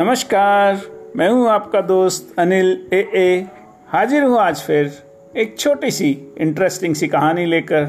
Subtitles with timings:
[0.00, 0.80] नमस्कार,
[1.16, 3.46] मैं हूँ आपका दोस्त अनिल ए ए।
[3.88, 4.92] हाजिर हूँ आज फिर
[5.36, 7.82] एक छोटी सी इंटरेस्टिंग सी कहानी लेकर।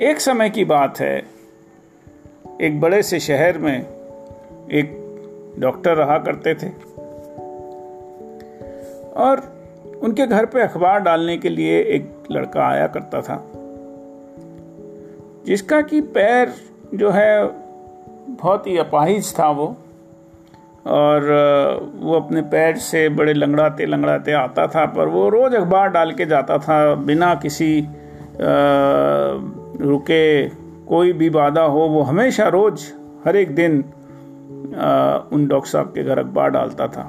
[0.00, 1.22] एक समय की बात है।
[2.60, 3.80] एक बड़े से शहर में
[4.72, 4.96] एक
[5.58, 6.68] डॉक्टर रहा करते थे।
[9.10, 9.52] और
[10.02, 13.50] उनके घर पे अखबार डालने के लिए एक लड़का आया करता था।
[15.46, 16.52] जिसका कि पैर
[16.94, 17.59] जो है
[18.42, 19.66] बहुत ही अपाहिज था वो।
[20.86, 21.24] और
[21.94, 26.26] वो अपने पैर से बड़े लंगड़ाते लंगड़ाते आता था, पर वो रोज़ अखबार डाल के
[26.26, 27.80] जाता था, बिना किसी
[29.82, 30.48] रुके,
[30.86, 32.86] कोई भी बाधा हो, वो हमेशा रोज़,
[33.24, 33.78] हर एक दिन
[35.32, 37.08] उन डॉक्टर साहब के घर अखबार डालता था।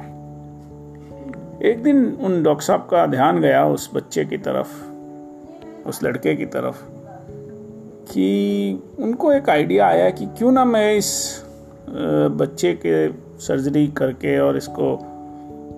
[1.63, 6.45] एक दिन उन डॉक्टर साहब का ध्यान गया उस बच्चे की तरफ़, उस लड़के की
[6.45, 6.83] तरफ़।
[8.07, 11.11] कि उनको एक आइडिया आया कि क्यों ना मैं इस
[11.89, 13.07] बच्चे के
[13.39, 14.93] सर्जरी करके और इसको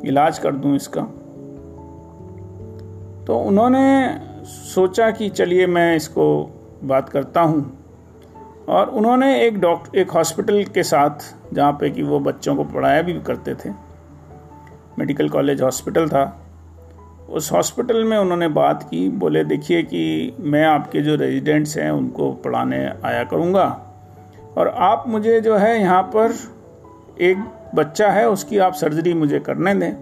[0.05, 1.01] इलाज कर दूँ इसका।
[3.25, 6.25] तो उन्होंने सोचा कि चलिए मैं इसको
[6.83, 7.79] बात करता हूँ।
[8.69, 13.01] और उन्होंने एक डॉक्टर एक हॉस्पिटल के साथ, जहाँ पे कि वो बच्चों को पढ़ाया
[13.01, 13.69] भी करते थे,
[14.99, 16.23] मेडिकल कॉलेज हॉस्पिटल था
[17.29, 22.31] उस हॉस्पिटल में उन्होंने बात की, बोले, देखिए कि मैं आपके जो रेजिडेंट्स हैं, उनको
[22.31, 23.65] पढ़ाने आया करूँगा।
[24.57, 26.33] और आप मुझे जो है यहाँ पर
[27.21, 27.37] एक
[27.75, 29.93] बच्चा है, उसकी आप सर्जरी मुझे करने दें।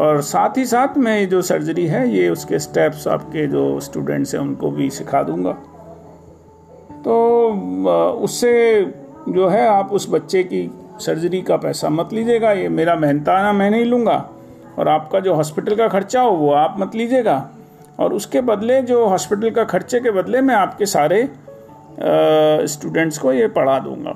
[0.00, 4.34] और साथ ही साथ मैं ये जो सर्जरी है, ये उसके स्टेप्स आपके जो स्टूडेंट्स
[4.34, 5.52] हैं, उनको भी सिखा दूँगा।
[7.04, 7.48] तो
[8.12, 8.84] उससे
[9.28, 13.70] जो है आप उस बच्चे की सर्जरी का पैसा मत लीजिएगा, ये मेरा मेहनताना मैं
[13.70, 14.30] नहीं लूँगा।
[14.78, 17.50] और आपका जो हॉस्पिटल का खर्चा हो, वो आप मत लीजिएगा।
[18.00, 21.28] और उसके बदले जो हॉस्पिटल का खर्चे के बदले मैं आपके सारे
[22.66, 24.12] स्टूडेंट्स को ये पढ़ा दूँगा।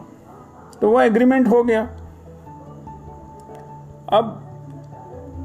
[0.80, 1.82] तो वो एग्रीमेंट हो गया।
[4.12, 4.38] अब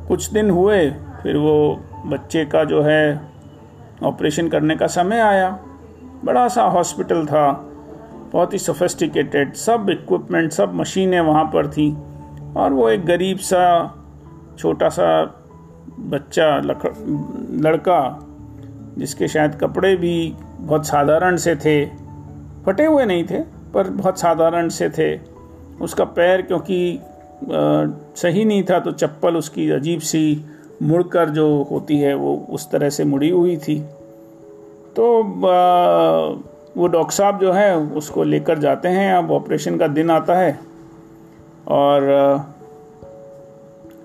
[0.07, 3.21] कुछ दिन हुए, फिर वो बच्चे का जो है
[4.03, 5.59] ऑपरेशन करने का समय आया।
[6.25, 7.51] बड़ा सा हॉस्पिटल था,
[8.33, 11.97] बहुत ही सोफेस्टिकेटेड सब इक्विपमेंट सब मशीनें वहाँ पर थी।
[12.57, 13.93] और वो एक गरीब सा
[14.59, 15.09] छोटा सा
[16.09, 17.99] बच्चा लड़का,
[18.97, 21.85] जिसके शायद कपड़े भी बहुत साधारण से थे,
[22.65, 23.39] फटे हुए नहीं थे,
[23.73, 25.15] पर बहुत साधारण से थे।
[25.81, 26.99] उसका पैर क्योंकि
[28.15, 30.45] सही नहीं था तो चप्पल उसकी अजीब सी
[30.83, 33.79] मुड़कर जो होती है, वो उस तरह से मुड़ी हुई थी।
[34.95, 35.23] तो
[36.77, 40.59] वो डॉक्टर साहब जो है, उसको लेकर जाते हैं। अब ऑपरेशन का दिन आता है।
[41.67, 42.01] और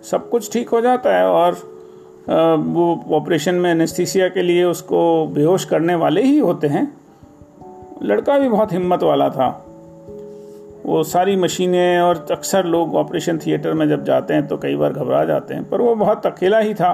[0.03, 1.53] सब कुछ ठीक हो जाता है और
[2.59, 6.93] वो ऑपरेशन में एनेस्थीसिया के लिए उसको बेहोश करने वाले ही होते हैं।
[8.03, 9.49] लड़का भी बहुत हिम्मत वाला था।
[10.87, 14.93] वो सारी मशीनें और अक्सर लोग ऑपरेशन थिएटर में जब जाते हैं तो कई बार
[14.93, 16.93] घबरा जाते हैं, पर वो बहुत अकेला ही था।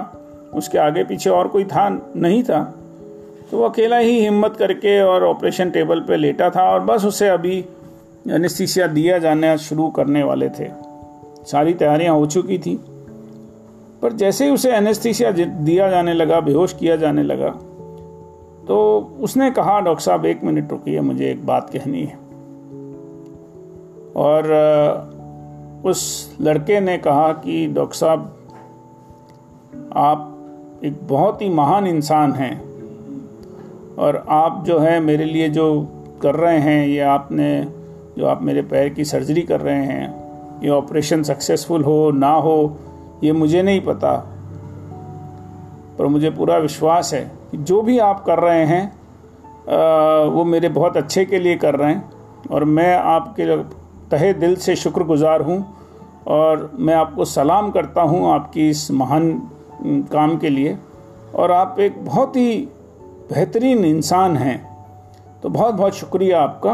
[0.55, 2.63] उसके आगे पीछे और कोई था नहीं था।
[3.51, 7.29] तो वो अकेला ही हिम्मत करके और ऑपरेशन टेबल पे लेटा था और बस उसे
[7.29, 7.65] अभी
[8.31, 10.69] एनेस्थीसिया दिया जाना शुरू करने वाले थे।
[11.47, 12.79] सारी तैयारियाँ हो चुकी थी।
[14.03, 17.49] पर जैसे ही उसे एनेस्थीसिया दिया जाने लगा, बेहोश किया जाने लगा
[18.69, 22.19] तो उसने कहा, डॉक्टर साहब, एक मिनट रुकिए, मुझे एक बात कहनी है।
[24.17, 24.45] और
[25.85, 28.37] उस लड़के ने कहा कि, डॉक्टर साहब,
[29.97, 30.35] आप
[30.85, 32.63] एक बहुत ही महान इंसान हैं
[33.97, 35.89] और आप जो है, मेरे लिए जो
[36.23, 37.67] कर रहे हैं, ये आपने,
[38.19, 40.15] जो आप मेरे पैर की सर्जरी कर रहे हैं,
[40.63, 42.77] ये ऑपरेशन सक्सेसफुल हो, ना हो
[43.25, 44.15] ये मुझे नहीं पता,
[45.99, 47.21] पर मुझे पूरा विश्वास है
[47.51, 48.87] कि जो भी आप कर रहे हैं
[50.29, 52.11] वो मेरे बहुत अच्छे के लिए कर रहे हैं,
[52.51, 53.57] और मैं आपके
[54.11, 55.65] तहे दिल से शुक्रगुजार हूँ,
[56.27, 59.31] और मैं आपको सलाम करता हूँ आपकी इस महान
[60.13, 60.77] काम के लिए।
[61.35, 62.57] और आप एक बहुत ही
[63.31, 64.59] बेहतरीन इंसान हैं
[65.43, 66.73] तो बहुत बहुत शुक्रिया आपका।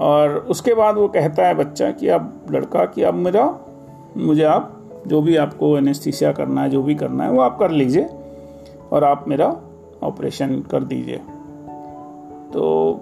[0.00, 3.44] और उसके बाद वो कहता है बच्चा कि अब, लड़का कि अब मेरा,
[4.16, 7.70] मुझे आप जो भी आपको एनेस्थीसिया करना है, जो भी करना है, वो आप कर
[7.70, 8.08] लीजिए
[8.92, 9.56] और आप मेरा
[10.02, 11.16] ऑपरेशन कर दीजिए।
[12.52, 13.00] तो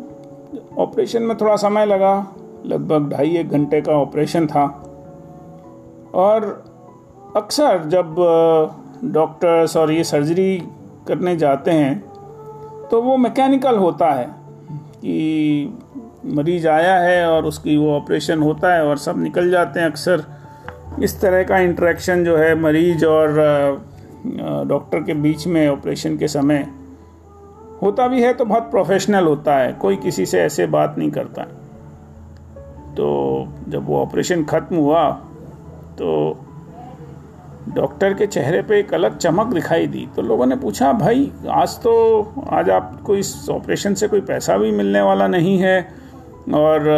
[0.78, 2.26] ऑपरेशन में थोड़ा समय लगा,
[2.66, 4.64] लगभग ढाई एक घंटे का ऑपरेशन था।
[6.14, 6.64] और
[7.36, 8.14] अक्सर जब
[9.04, 10.56] डॉक्टर्स और ये सर्जरी
[11.08, 11.98] करने जाते हैं
[12.90, 14.24] तो वो मैकेनिकल होता है
[14.96, 15.78] कि
[16.26, 20.24] मरीज़ आया है और उसकी वो ऑपरेशन होता है और सब निकल जाते हैं अक्सर।
[21.02, 23.32] इस तरह का इंटरेक्शन जो है मरीज़ और
[24.68, 26.66] डॉक्टर के बीच में ऑपरेशन के समय
[27.82, 31.42] होता भी है तो बहुत प्रोफेशनल होता है, कोई किसी से ऐसे बात नहीं करता।
[32.96, 33.06] तो
[33.68, 35.10] जब वो ऑपरेशन ख़त्म हुआ
[35.98, 36.38] तो
[37.68, 41.76] डॉक्टर के चेहरे पे एक अलग चमक दिखाई दी। तो लोगों ने पूछा, भाई, आज
[41.78, 41.92] तो
[42.50, 45.80] आज आपको इस ऑपरेशन से कोई पैसा भी मिलने वाला नहीं है
[46.54, 46.88] और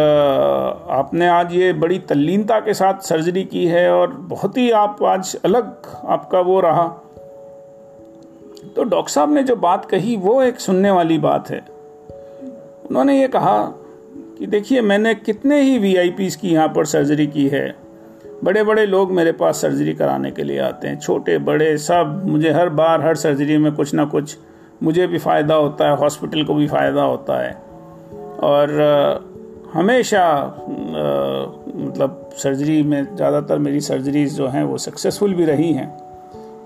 [0.90, 5.36] आपने आज ये बड़ी तल्लीनता के साथ सर्जरी की है और बहुत ही आप आज
[5.44, 6.86] अलग आपका वो रहा।
[8.76, 11.58] तो डॉक्टर साहब ने जो बात कही वो एक सुनने वाली बात है।
[12.90, 13.74] उन्होंने ये कहा
[14.38, 17.76] कि देखिए, मैंने कितने ही वी की यहाँ पर सर्जरी की है।
[18.44, 22.50] बड़े बड़े लोग मेरे पास सर्जरी कराने के लिए आते हैं छोटे बड़े सब, मुझे
[22.50, 24.36] हर बार हर सर्जरी में कुछ ना कुछ,
[24.82, 27.52] मुझे भी फ़ायदा होता है, हॉस्पिटल को भी फ़ायदा होता है।
[28.40, 29.31] और
[29.74, 30.24] हमेशा
[31.76, 35.88] मतलब सर्जरी में ज़्यादातर मेरी सर्जरीज जो हैं वो सक्सेसफुल भी रही हैं।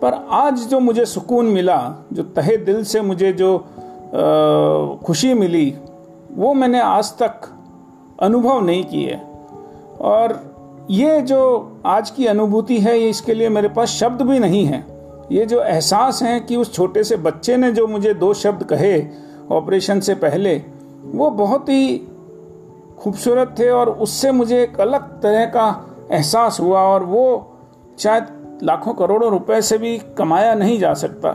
[0.03, 1.79] पर आज जो मुझे सुकून मिला,
[2.13, 3.59] जो तहे दिल से मुझे जो
[5.07, 5.75] खुशी मिली,
[6.33, 7.49] वो मैंने आज तक
[8.23, 9.21] अनुभव नहीं की है।
[10.01, 10.41] और
[10.91, 14.85] ये जो आज की अनुभूति है, ये इसके लिए मेरे पास शब्द भी नहीं है।
[15.33, 18.99] ये जो एहसास है कि उस छोटे से बच्चे ने जो मुझे दो शब्द कहे,
[19.51, 20.57] ऑपरेशन से पहले,
[21.05, 22.01] वो बहुत ही
[22.99, 25.67] खूबसूरत थे और उससे मुझे एक अलग तरह का
[26.13, 27.25] एहसास हुआ और वो
[27.99, 31.33] शायद लाखों करोड़ों रुपए से भी कमाया नहीं जा सकता।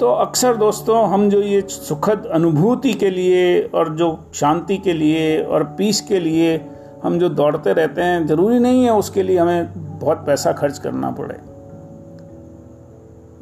[0.00, 5.42] तो अक्सर दोस्तों, हम जो ये सुखद अनुभूति के लिए और जो शांति के लिए
[5.42, 6.56] और पीस के लिए
[7.02, 11.10] हम जो दौड़ते रहते हैं, ज़रूरी नहीं है उसके लिए हमें बहुत पैसा खर्च करना
[11.10, 11.38] पड़े।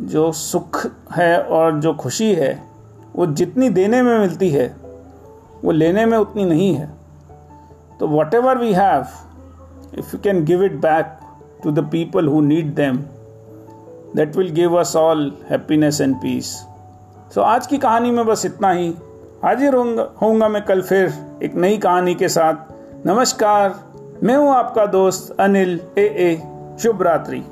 [0.00, 2.62] जो सुख है और जो खुशी है,
[3.16, 4.83] वो जितनी देने में मिलती है
[5.64, 6.88] वो लेने में उतनी नहीं है।
[8.00, 9.06] तो whatever we have
[9.98, 11.16] if you can give it back
[11.62, 12.96] to the people who need them
[14.16, 16.54] that will give us all happiness and peace
[17.34, 18.94] so आज की कहानी में बस इतना ही।
[19.44, 21.12] हाजिर होऊँगा मैं कल फिर
[21.42, 23.74] एक नई कहानी के साथ। नमस्कार,
[24.22, 26.36] मैं हूँ आपका दोस्त अनिल ए ए
[26.82, 27.42] शुभ रात्रि।